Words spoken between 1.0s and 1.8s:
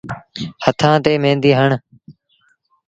ٿي ميݩدي هڻ۔